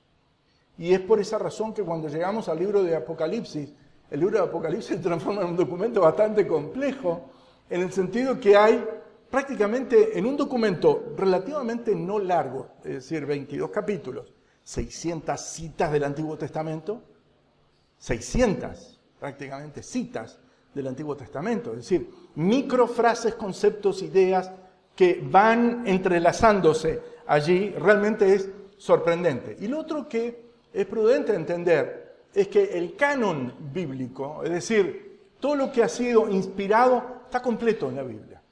[0.79, 3.72] Y es por esa razón que cuando llegamos al libro de Apocalipsis,
[4.09, 7.29] el libro de Apocalipsis se transforma en un documento bastante complejo,
[7.68, 8.87] en el sentido que hay
[9.29, 16.38] prácticamente en un documento relativamente no largo, es decir, 22 capítulos, 600 citas del Antiguo
[16.38, 17.02] Testamento,
[17.98, 20.38] 600 prácticamente citas
[20.72, 24.52] del Antiguo Testamento, es decir, microfrases, conceptos, ideas
[24.94, 29.57] que van entrelazándose allí, realmente es sorprendente.
[29.61, 35.57] Y lo otro que es prudente entender es que el canon bíblico, es decir, todo
[35.57, 38.43] lo que ha sido inspirado, está completo en la Biblia.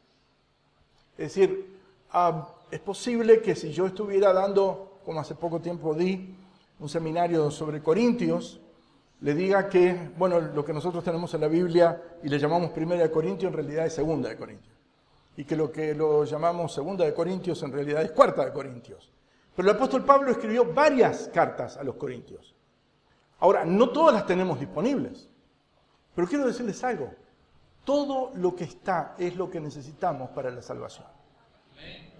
[1.17, 1.79] Es decir,
[2.11, 6.35] ah, es posible que si yo estuviera dando, como hace poco tiempo di,
[6.81, 8.61] un seminario sobre Corintios,
[9.21, 13.03] le diga que, bueno, lo que nosotros tenemos en la Biblia y le llamamos Primera
[13.03, 14.74] de Corintios en realidad es Segunda de Corintios.
[15.37, 19.11] Y que lo que lo llamamos Segunda de Corintios en realidad es Cuarta de Corintios.
[19.55, 22.55] Pero el apóstol Pablo escribió varias cartas a los Corintios.
[23.41, 25.29] Ahora, no todas las tenemos disponibles.
[26.15, 27.13] Pero quiero decirles algo.
[27.85, 31.07] Todo lo que está es lo que necesitamos para la salvación.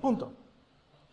[0.01, 0.33] Punto.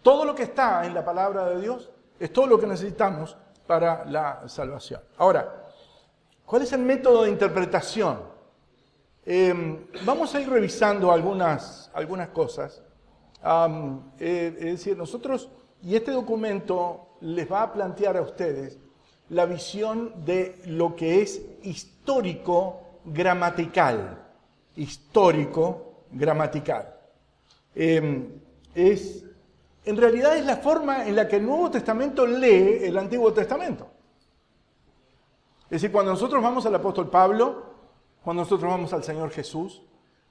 [0.02, 3.38] Todo lo que está en la palabra de Dios es todo lo que necesitamos
[3.68, 5.02] para la salvación.
[5.18, 5.68] Ahora,
[6.46, 8.31] ¿cuál es el método de interpretación?
[9.34, 12.84] Em, vamos a ir revisando algunas, algunas cosas.
[14.20, 15.50] Eh, es decir, nosotros,
[15.82, 18.78] y este documento les va a plantear a ustedes
[19.30, 24.18] la visión de lo que es histórico gramatical
[24.76, 26.94] histórico gramatical.
[27.74, 28.34] Em,
[28.76, 29.24] es,
[29.86, 33.88] en realidad es la forma en la que el Nuevo Testamento lee el Antiguo Testamento.
[35.66, 37.71] Es decir, cuando nosotros vamos al apóstol Pablo,
[38.24, 39.82] cuando nosotros vamos al Señor Jesús,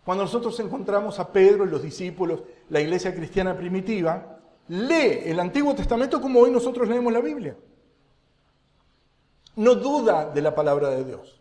[0.04, 5.74] cuando nosotros encontramos a Pedro y los discípulos, la iglesia cristiana primitiva, lee el Antiguo
[5.74, 7.56] Testamento como hoy nosotros leemos la Biblia.
[9.56, 11.40] No duda de la palabra de Dios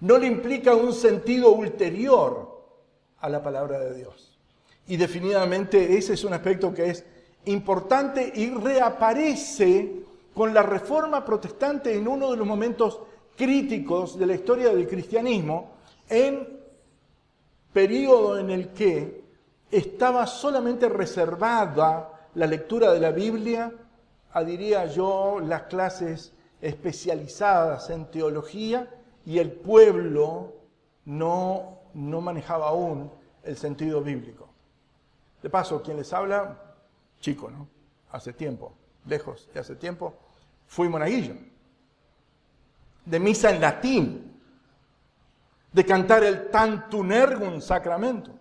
[0.00, 2.56] no le implica un sentido ulterior
[3.20, 4.38] a la palabra de Dios.
[4.86, 7.04] Y definitivamente ese es un aspecto que es
[7.46, 10.02] importante y reaparece
[10.34, 13.00] con la reforma protestante en uno de los momentos
[13.36, 15.72] críticos de la historia del cristianismo,
[16.08, 16.60] en
[17.72, 19.24] periodo en el que
[19.70, 23.72] estaba solamente reservada la lectura de la Biblia
[24.32, 28.88] a, diría yo, las clases especializadas en teología
[29.24, 30.54] y el pueblo
[31.04, 33.10] no, no manejaba aún
[33.42, 34.48] el sentido bíblico.
[35.42, 36.58] De paso, quien les habla,
[37.20, 37.68] chico, ¿no?
[38.10, 38.72] Hace tiempo,
[39.06, 40.14] lejos de hace tiempo,
[40.66, 41.34] fui monaguillo.
[43.04, 44.27] De misa en latín,
[45.72, 48.32] de cantar el tantum ergum sacramento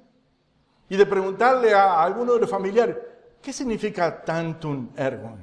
[0.89, 2.95] y de preguntarle a alguno de los familiares,
[3.41, 5.37] ¿qué significa tantum ergum?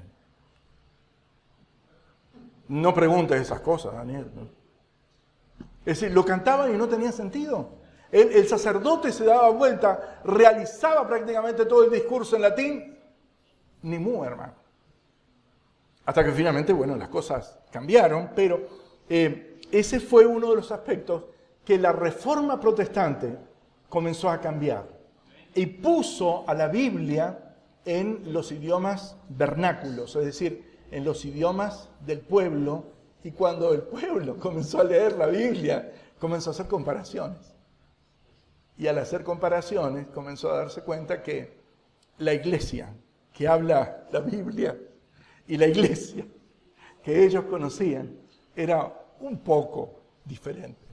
[2.68, 4.31] No preguntes esas cosas, Daniel.
[5.85, 7.68] Es decir, lo cantaban y no tenía sentido.
[8.11, 12.99] El, sacerdote se daba vuelta, realizaba prácticamente todo el discurso en latín,
[13.83, 14.55] ni mu, hermano.
[16.07, 18.68] Hasta que finalmente, bueno, las cosas cambiaron, pero
[19.09, 21.25] eh, ese fue uno de los aspectos
[21.64, 23.38] que la reforma protestante
[23.88, 24.88] comenzó a cambiar
[25.55, 32.20] y puso a la Biblia en los idiomas vernáculos, es decir, en los idiomas del
[32.20, 32.92] pueblo.
[33.22, 37.55] Y cuando el pueblo comenzó a leer la Biblia, comenzó a hacer comparaciones.
[38.77, 41.61] Y al hacer comparaciones, comenzó a darse cuenta que
[42.18, 42.92] la iglesia
[43.33, 44.77] que habla la Biblia
[45.46, 46.24] y la iglesia
[47.03, 48.16] que ellos conocían
[48.57, 50.84] era un poco diferente.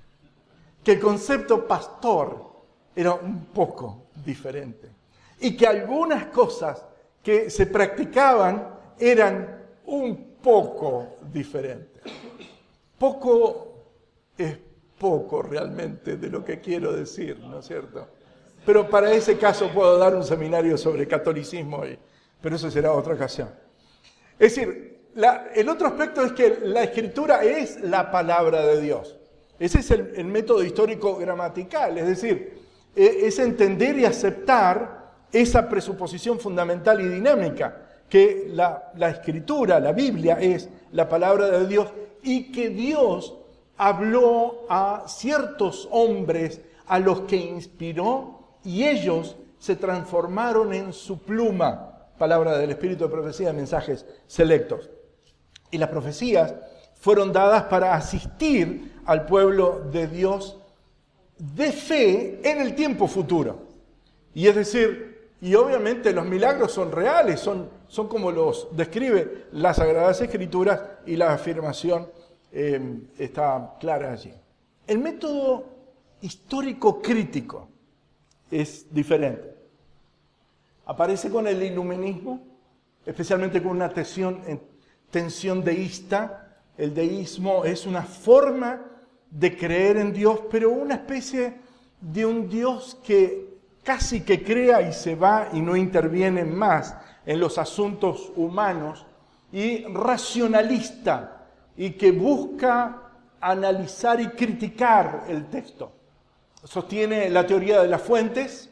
[0.83, 2.51] Que el concepto pastor
[2.95, 4.89] era un poco diferente.
[5.39, 6.85] Y que algunas cosas
[7.23, 8.67] que se practicaban
[8.99, 12.03] eran un poco diferentes.
[12.97, 13.73] Poco
[14.37, 14.57] es
[14.97, 18.07] poco realmente de lo que quiero decir, ¿no es cierto?
[18.65, 21.81] Pero para ese caso puedo dar un seminario sobre catolicismo,
[22.39, 23.49] pero eso será otra ocasión.
[24.37, 25.01] Es decir,
[25.55, 29.17] el otro aspecto es que la escritura es la palabra de Dios.
[29.61, 32.61] Ese es el método histórico gramatical, es decir,
[32.95, 40.39] e, es entender y aceptar esa presuposición fundamental y dinámica, que la, escritura, la Biblia
[40.41, 41.89] es la palabra de Dios
[42.23, 43.35] y que Dios
[43.77, 52.09] habló a ciertos hombres a los que inspiró y ellos se transformaron en su pluma,
[52.17, 54.89] palabra del Espíritu de Profecía, mensajes selectos.
[55.69, 56.55] Y las profecías
[56.95, 60.57] fueron dadas para asistir al pueblo de Dios
[61.37, 63.63] de fe en el tiempo futuro.
[64.33, 69.77] Y es decir, y obviamente los milagros son reales, son, son como los describe las
[69.77, 72.07] Sagradas Escrituras y la afirmación
[72.51, 74.33] em, está clara allí.
[74.85, 75.65] El método
[76.21, 77.67] histórico crítico
[78.51, 79.55] es diferente.
[80.85, 82.39] Aparece con el iluminismo,
[83.05, 84.41] especialmente con una tensión,
[85.09, 86.59] tensión deísta.
[86.77, 88.90] El deísmo es una forma
[89.31, 91.55] de creer en Dios, pero una especie
[91.99, 93.49] de un Dios que
[93.83, 99.05] casi que crea y se va y no interviene más en los asuntos humanos,
[99.51, 103.01] y racionalista, y que busca
[103.39, 105.91] analizar y criticar el texto.
[106.63, 108.69] Sostiene la teoría de las fuentes,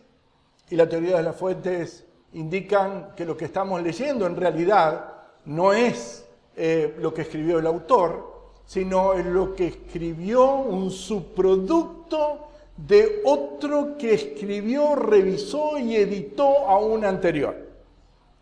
[0.69, 5.13] y la teoría de las fuentes indican que lo que estamos leyendo en realidad
[5.45, 8.28] no es eh, lo que escribió el autor,
[8.69, 16.77] sino en lo que escribió un subproducto de otro que escribió, revisó y editó a
[16.77, 17.67] un anterior.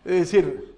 [0.04, 0.76] Es decir,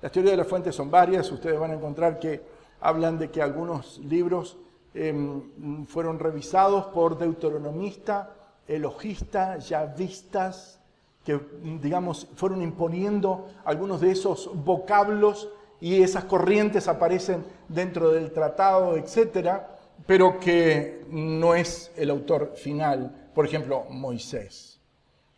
[0.00, 2.40] las teorías de las fuentes son varias, ustedes van a encontrar que
[2.80, 4.56] hablan de que algunos libros
[4.94, 8.28] em, fueron revisados por deuteronomistas,
[8.66, 10.80] elogistas, yavistas,
[11.26, 11.38] que
[11.82, 15.50] digamos fueron imponiendo algunos de esos vocablos
[15.82, 23.30] y esas corrientes aparecen dentro del tratado, etcétera, pero que no es el autor final,
[23.34, 24.80] por ejemplo, Moisés.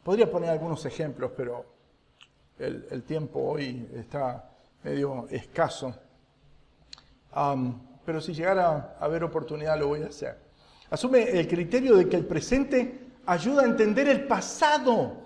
[0.02, 1.64] Podría poner algunos ejemplos, pero
[2.58, 4.50] el, tiempo hoy está
[4.82, 5.94] medio escaso.
[8.04, 10.36] pero si llegara a haber oportunidad lo voy a hacer.
[10.90, 15.22] Asume el criterio de que el presente ayuda a entender el pasado,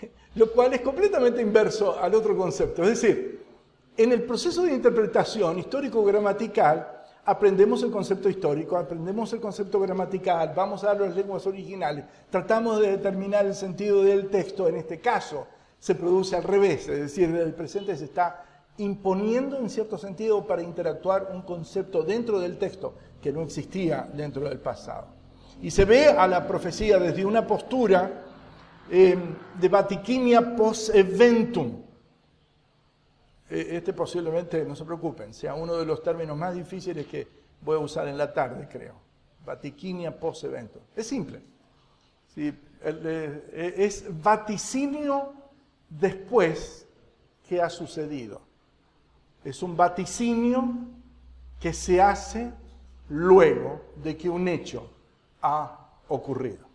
[0.34, 2.82] lo cual es completamente inverso al otro concepto.
[2.84, 3.37] Es decir,
[3.98, 10.84] en el proceso de interpretación histórico-gramatical, aprendemos el concepto histórico, aprendemos el concepto gramatical, vamos
[10.84, 15.48] a las lenguas originales, tratamos de determinar el sentido del texto, en este caso
[15.80, 18.44] se produce al revés, es decir, el presente se está
[18.78, 24.48] imponiendo en cierto sentido para interactuar un concepto dentro del texto que no existía dentro
[24.48, 25.08] del pasado.
[25.60, 28.22] Y se ve a la profecía desde una postura
[28.88, 29.18] eh,
[29.60, 31.87] de vatiquinia post eventum,
[33.50, 37.26] este posiblemente, no se preocupen, sea uno de los términos más difíciles que
[37.62, 38.94] voy a usar en la tarde, creo.
[39.44, 40.80] Vatiquinia post-evento.
[40.94, 41.40] Es simple.
[42.36, 45.32] eh, es vaticinio
[45.88, 46.86] después
[47.48, 48.42] que ha sucedido.
[49.44, 50.74] Es un vaticinio
[51.58, 52.52] que se hace
[53.08, 54.90] luego de que un hecho
[55.40, 56.66] ha ocurrido.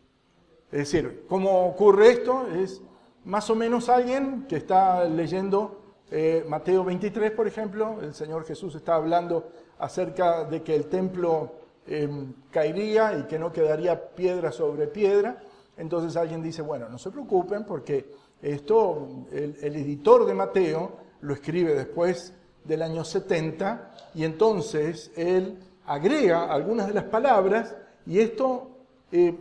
[0.72, 2.48] Es decir, ¿cómo ocurre esto?
[2.48, 2.82] Es
[3.26, 8.76] más o menos alguien que está leyendo eh, Mateo 23, por ejemplo, el Señor Jesús
[8.76, 9.50] está hablando
[9.80, 11.54] acerca de que el templo
[11.88, 15.42] em, caería y que no quedaría piedra sobre piedra.
[15.78, 20.92] Entonces alguien dice, bueno, no se preocupen porque esto, el, editor de Mateo
[21.22, 22.34] lo escribe después
[22.64, 27.76] del año 70 y entonces él agrega algunas de las palabras
[28.06, 28.70] y esto
[29.12, 29.36] eh,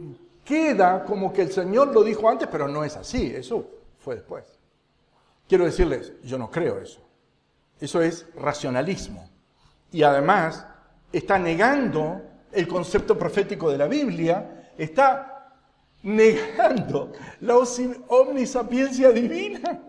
[0.45, 3.65] queda como que el Señor lo dijo antes, pero no es así, eso
[3.99, 4.52] fue después.
[5.49, 7.01] Quiero decirles, yo no creo eso.
[7.81, 9.29] Eso es racionalismo.
[9.91, 10.67] Y además
[11.13, 12.23] está negando
[12.53, 15.33] el concepto profético de la Biblia, está
[16.03, 17.57] negando la
[18.09, 19.81] omnisapiencia divina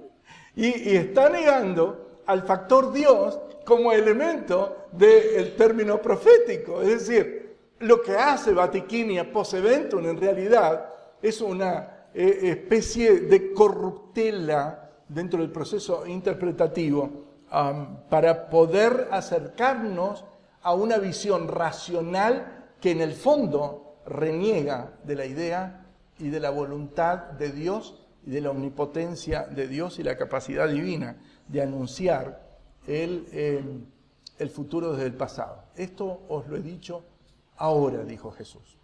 [0.56, 6.82] y, está negando al factor Dios como elemento del término profético.
[6.82, 10.90] Es decir, lo que hace Vatiquinia post eventum en realidad
[11.22, 14.83] es una eh, especie de corruptela
[15.14, 17.10] dentro del proceso interpretativo
[18.10, 20.26] para poder acercarnos
[20.64, 25.86] a una visión racional que en el fondo reniega de la idea
[26.20, 30.68] y de la voluntad de Dios y de la omnipotencia de Dios y la capacidad
[30.68, 32.58] divina de anunciar
[32.88, 33.86] el, em,
[34.40, 35.64] el futuro desde el pasado.
[35.76, 37.04] Esto os lo he dicho
[37.58, 38.78] ahora, dijo Jesús,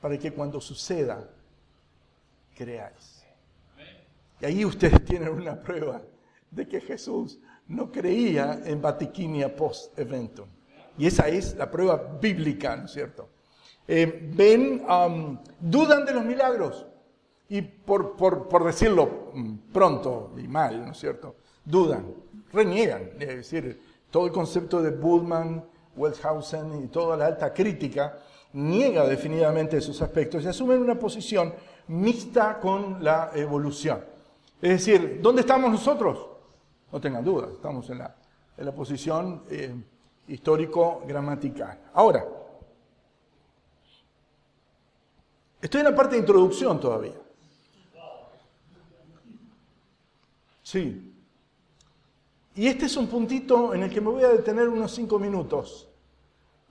[0.00, 1.28] para que cuando suceda,
[2.54, 3.15] creáis.
[4.40, 6.02] Y ahí ustedes tienen una prueba
[6.50, 10.46] de que Jesús no creía en Vatiquinia post eventum.
[10.98, 13.28] Y esa es la prueba bíblica, ¿no es cierto?
[13.86, 14.82] Eh, ven,
[15.60, 16.86] dudan de los milagros.
[17.48, 21.36] Y por, por, decirlo mm, pronto y mal, ¿no es cierto?
[21.64, 22.06] Dudan,
[22.52, 23.10] reniegan.
[23.20, 23.80] Es decir,
[24.10, 25.64] todo el concepto de Bullman,
[25.94, 28.18] Welthausen y toda la alta crítica
[28.52, 31.54] niega definitivamente esos aspectos y asumen una posición
[31.88, 34.15] mixta con la evolución.
[34.66, 36.26] Es decir, ¿dónde estamos nosotros?
[36.90, 38.16] No tengan dudas, estamos en la,
[38.56, 39.72] en la posición eh,
[40.26, 41.78] histórico-gramatical.
[41.94, 42.26] Ahora,
[45.62, 47.14] estoy en la parte de introducción todavía.
[50.64, 51.14] Sí.
[52.56, 55.88] Y este es un puntito en el que me voy a detener unos cinco minutos,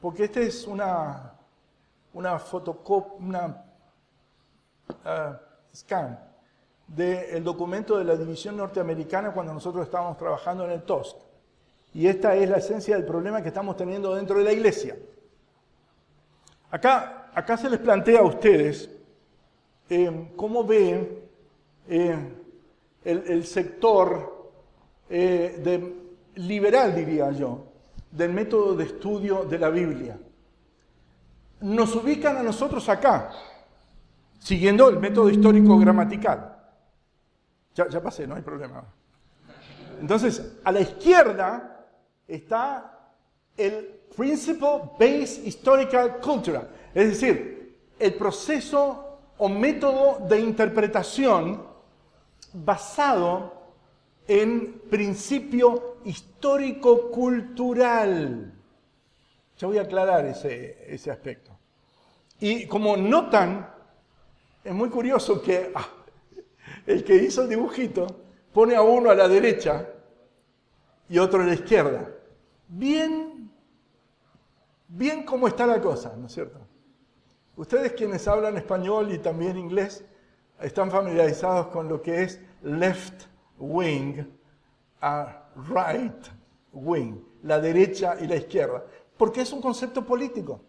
[0.02, 1.34] porque este es una,
[2.12, 3.66] una fotocopia, una
[4.90, 6.35] uh, scan
[6.88, 11.18] del documento de la División Norteamericana cuando nosotros estábamos trabajando en el TOSC.
[11.94, 14.98] Y esta es la esencia del problema que estamos teniendo dentro de la iglesia.
[16.70, 18.90] Acá, acá se les plantea a ustedes
[19.90, 21.30] eh, cómo ve
[21.88, 22.18] eh,
[23.04, 24.52] el, sector
[25.10, 25.94] eh,
[26.36, 27.66] liberal, diría yo,
[28.12, 30.18] del método de estudio de la Biblia.
[31.62, 33.32] Nos ubican a nosotros acá,
[34.40, 36.55] siguiendo el método histórico gramatical.
[37.76, 38.86] Ya, pasé, no hay problema.
[40.00, 41.86] Entonces, a la izquierda
[42.26, 43.12] está
[43.58, 46.62] el Principle Based Historical Culture,
[46.94, 51.62] es decir, el proceso o método de interpretación
[52.54, 53.52] basado
[54.26, 58.54] en principio histórico-cultural.
[59.58, 61.52] Ya voy a aclarar ese, ese, aspecto.
[62.40, 63.70] Y como notan,
[64.64, 65.90] es muy curioso que ah,
[66.86, 68.08] el que hizo el dibujito
[68.54, 69.88] pone a uno a la derecha
[71.10, 72.10] y otro a la izquierda.
[72.68, 73.52] Bien,
[74.88, 76.60] bien cómo está la cosa, ¿no es cierto?
[77.56, 80.04] Ustedes quienes hablan español y también inglés,
[80.60, 83.26] están familiarizados con lo que es left
[83.58, 84.26] wing
[85.02, 86.28] a right
[86.74, 88.84] wing, la derecha y la izquierda,
[89.18, 90.62] porque es un concepto político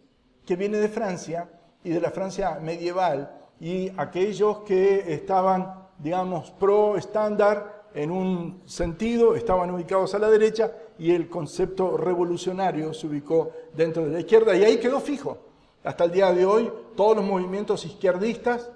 [0.45, 1.49] que viene de Francia
[1.83, 9.35] y de la Francia medieval y aquellos que estaban, digamos, pro estándar en un sentido
[9.35, 14.55] estaban ubicados a la derecha y el concepto revolucionario se ubicó dentro de la izquierda
[14.55, 15.39] y ahí quedó fijo.
[15.83, 18.71] Hasta el día de hoy todos los movimientos izquierdistas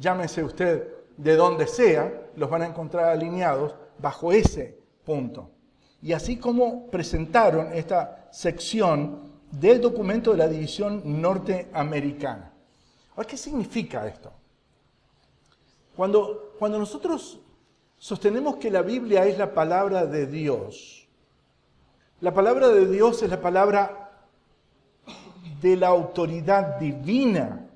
[0.00, 5.50] llámese usted de donde sea, los van a encontrar alineados bajo ese punto.
[6.02, 12.52] Y así como presentaron esta sección del documento de la División Norteamericana.
[13.26, 14.32] ¿qué significa esto?
[15.96, 17.40] Cuando, nosotros
[17.98, 21.08] sostenemos que la Biblia es la palabra de Dios,
[22.20, 24.26] la palabra de Dios es la palabra
[25.60, 27.68] de la autoridad divina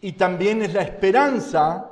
[0.00, 1.90] y también es la esperanza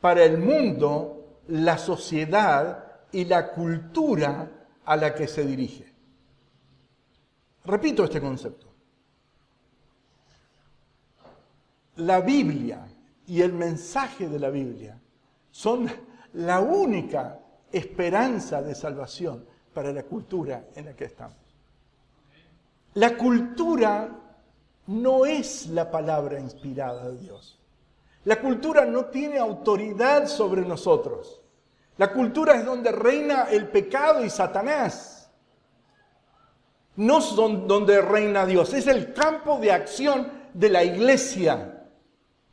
[0.00, 4.50] para el mundo, la sociedad y la cultura
[4.84, 5.92] a la que se dirige.
[7.64, 8.66] Repito este concepto.
[11.96, 12.86] La Biblia
[13.28, 14.98] y el mensaje de la Biblia
[15.50, 15.88] son
[16.32, 17.38] la única
[17.70, 21.36] esperanza de salvación para la cultura en la que estamos.
[22.94, 24.10] La cultura
[24.86, 27.60] no es la palabra inspirada de Dios.
[28.24, 31.42] La cultura no tiene autoridad sobre nosotros.
[31.98, 35.30] La cultura es donde reina el pecado y Satanás.
[36.96, 41.84] No es donde reina Dios, es el campo de acción de la iglesia.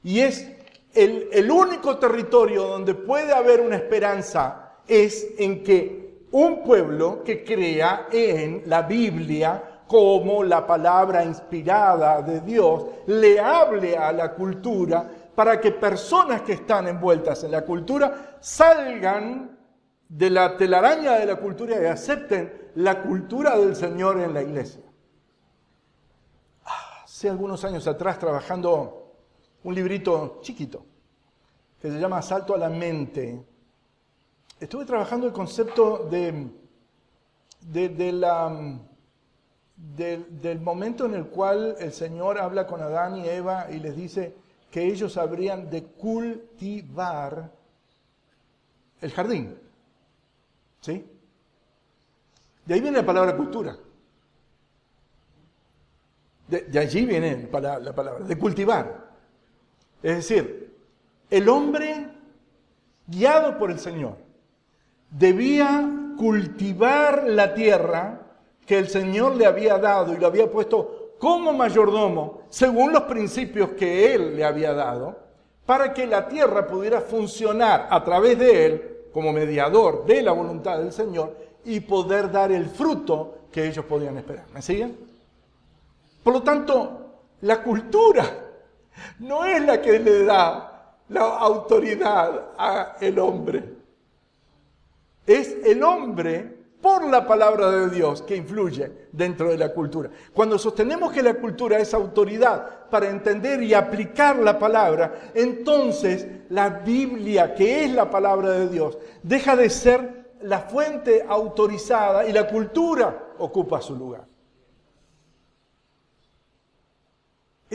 [0.03, 0.54] Y es
[0.95, 8.07] el, único territorio donde puede haber una esperanza, es en que un pueblo que crea
[8.11, 15.59] en la Biblia como la palabra inspirada de Dios le hable a la cultura para
[15.59, 19.57] que personas que están envueltas en la cultura salgan
[20.07, 24.81] de la telaraña de la cultura y acepten la cultura del Señor en la iglesia.
[27.03, 29.04] Hace algunos años atrás, trabajando
[29.65, 30.85] un librito chiquito
[31.81, 33.43] que se llama Asalto a la mente,
[34.59, 36.49] estuve trabajando el concepto de,
[39.75, 44.35] del, momento en el cual el Señor habla con Adán y Eva y les dice
[44.71, 47.51] que ellos habrían de cultivar
[49.01, 49.57] el jardín.
[50.81, 51.05] ¿Sí?
[52.65, 53.75] De ahí viene la palabra cultura.
[56.47, 59.04] De, allí viene la palabra, de cultivar.
[60.05, 60.71] Es decir,
[61.31, 62.09] el hombre
[63.07, 64.17] guiado por el Señor
[65.09, 65.83] debía
[66.15, 68.21] cultivar la tierra
[68.67, 73.69] que el Señor le había dado y lo había puesto como mayordomo, según los principios
[73.71, 75.17] que Él le había dado,
[75.65, 80.77] para que la tierra pudiera funcionar a través de Él como mediador de la voluntad
[80.77, 81.35] del Señor
[81.65, 84.45] y poder dar el fruto que ellos podían esperar.
[84.53, 84.99] ¿Me siguen?
[86.23, 87.07] Por lo tanto,
[87.41, 88.44] la cultura
[89.19, 93.63] no es la que le da la autoridad al hombre.
[95.25, 100.09] Es el hombre por la palabra de Dios que influye dentro de la cultura.
[100.33, 106.69] Cuando sostenemos que la cultura es autoridad para entender y aplicar la palabra, entonces la
[106.69, 112.47] Biblia, que es la palabra de Dios, deja de ser la fuente autorizada y la
[112.47, 114.27] cultura ocupa su lugar.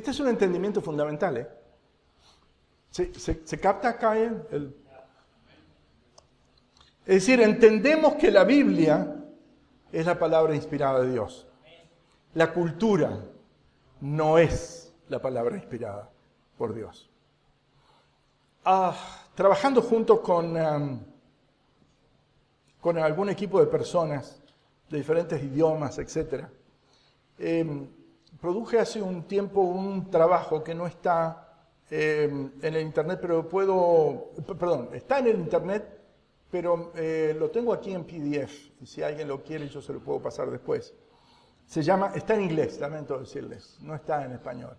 [0.00, 1.36] Este es un entendimiento fundamental.
[1.36, 1.46] ¿eh?
[2.90, 4.74] ¿Se, capta acá el,
[7.04, 9.14] es decir, entendemos que la Biblia
[9.92, 11.46] es la palabra inspirada de Dios.
[12.32, 13.26] La cultura
[14.00, 16.08] no es la palabra inspirada
[16.56, 17.10] por Dios.
[18.64, 18.96] Ah,
[19.34, 21.04] trabajando junto con, um,
[22.80, 24.40] con algún equipo de personas
[24.88, 26.46] de diferentes idiomas, etc.,
[28.40, 31.48] produje hace un tiempo un trabajo que no está
[31.90, 36.00] em, en el Internet, pero puedo, perdón, está en el Internet,
[36.50, 40.00] pero eh, lo tengo aquí en PDF y si alguien lo quiere yo se lo
[40.00, 40.94] puedo pasar después.
[41.66, 44.76] Se llama, está en inglés, lamento decirles, no está en español.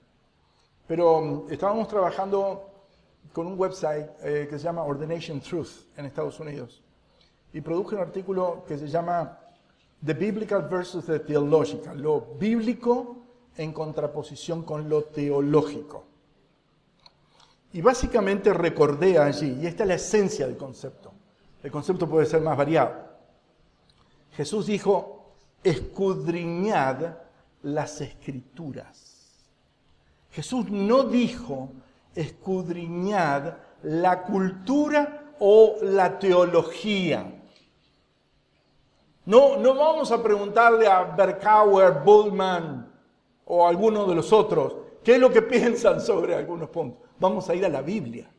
[0.87, 2.67] Pero mm, estábamos trabajando
[3.31, 6.83] con un website eh, que se llama Ordination Truth en Estados Unidos
[7.53, 9.37] y produje un artículo que se llama
[10.03, 13.20] The Biblical versus the Theological, lo bíblico
[13.57, 16.05] en contraposición con lo teológico.
[17.73, 21.11] Y básicamente recordé allí, y esta es la esencia del concepto,
[21.63, 23.11] el concepto puede ser más variado.
[24.31, 25.33] Jesús dijo,
[25.63, 27.17] escudriñad
[27.63, 29.37] las escrituras.
[30.31, 31.69] Jesús no dijo,
[32.15, 37.41] escudriñad la cultura o la teología.
[39.25, 42.90] No, no vamos a preguntarle a Berkauer, Bullman
[43.45, 47.09] o alguno de los otros qué es lo que piensan sobre algunos puntos.
[47.19, 48.29] Vamos a ir a la Biblia.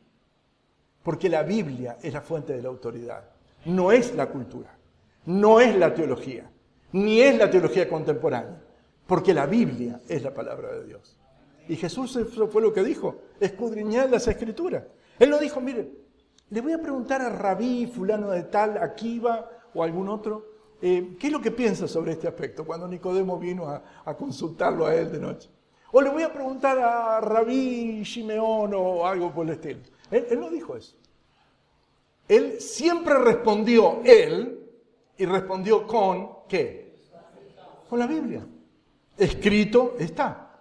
[1.03, 3.23] Porque la Biblia es la fuente de la autoridad.
[3.65, 4.77] No es la cultura,
[5.25, 6.49] no es la teología,
[6.91, 8.61] ni es la teología contemporánea.
[9.07, 11.17] Porque la Biblia es la palabra de Dios.
[11.67, 12.17] Y Jesús
[12.51, 14.83] fue lo que dijo, escudriñad las escrituras.
[15.19, 15.91] Él no dijo, mire,
[16.49, 20.52] le voy a preguntar a Rabí, fulano de tal, Akiva o algún otro,
[20.85, 22.65] eh, ¿qué es lo que piensa sobre este aspecto?
[22.65, 25.49] Cuando Nicodemo vino a, consultarlo a él de noche.
[25.93, 29.79] O le voy a preguntar a Rabí Shimeón o algo por el estilo.
[30.11, 30.97] Él, no dijo eso.
[32.27, 34.59] Él siempre respondió él
[35.15, 36.95] y respondió con ¿qué?
[37.89, 38.45] Con la Biblia.
[39.17, 40.59] Escrito está.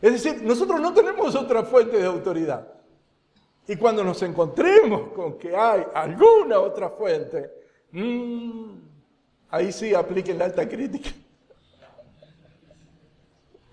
[0.00, 2.66] Es decir, nosotros no tenemos otra fuente de autoridad.
[3.68, 7.50] Y cuando nos encontremos con que hay alguna otra fuente,
[7.92, 8.89] mmm,
[9.50, 11.10] ahí sí apliquen la alta crítica.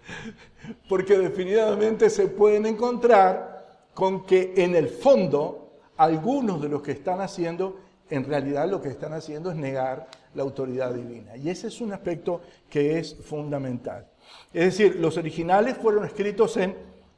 [0.89, 3.57] Porque definitivamente se pueden encontrar
[3.93, 8.89] con que en el fondo algunos de los que están haciendo, en realidad lo que
[8.89, 11.35] están haciendo es negar la autoridad divina.
[11.35, 14.05] Y ese es un aspecto que es fundamental.
[14.53, 16.75] Es decir, los originales fueron escritos en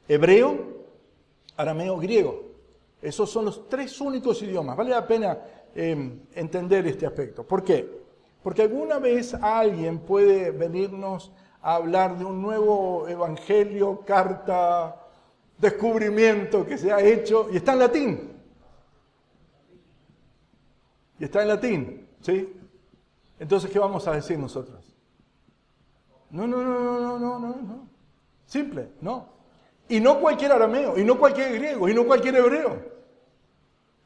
[0.08, 0.86] hebreo,
[1.56, 2.50] arameo, griego.
[3.02, 4.76] Esos son los tres únicos idiomas.
[4.76, 5.38] Vale la pena
[5.74, 7.44] em, entender este aspecto.
[7.44, 7.99] ¿Por qué?
[8.42, 11.32] Porque alguna vez alguien puede venirnos
[11.62, 14.96] a hablar de un nuevo evangelio, carta,
[15.58, 18.32] descubrimiento que se ha hecho y está en latín.
[21.18, 22.56] Y está en latín, ¿sí?
[23.38, 24.96] Entonces, ¿qué vamos a decir nosotros?
[26.30, 27.88] No, no, no, no, no, no, no.
[28.46, 29.28] Simple, no.
[29.88, 32.78] Y no cualquier arameo, y no cualquier griego, y no cualquier hebreo.